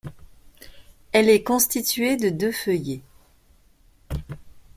Elle 1.11 1.29
est 1.29 1.43
constituée 1.43 2.17
de 2.17 2.29
deux 2.29 2.51
feuillets. 2.51 3.03